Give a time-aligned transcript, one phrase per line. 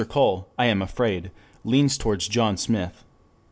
[0.09, 1.29] Cole, I am afraid,
[1.63, 3.03] leans towards John Smith.